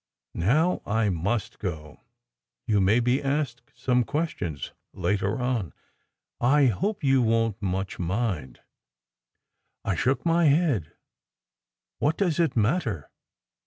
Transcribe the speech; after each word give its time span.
"Now 0.33 0.81
I 0.83 1.09
must 1.11 1.59
go. 1.59 1.99
You 2.65 2.81
may 2.81 2.99
be 2.99 3.21
asked 3.21 3.61
some 3.75 4.03
questions 4.03 4.71
later 4.95 5.37
on. 5.39 5.73
I 6.39 6.65
hope 6.65 7.03
you 7.03 7.21
won 7.21 7.51
t 7.53 7.57
much 7.61 7.99
mind." 7.99 8.61
I 9.85 9.93
shook 9.93 10.25
my 10.25 10.45
head. 10.45 10.93
"What 11.99 12.17
does 12.17 12.39
it 12.39 12.55
matter? 12.55 13.11